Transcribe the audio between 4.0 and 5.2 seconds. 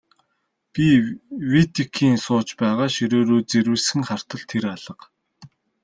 хартал тэр алга.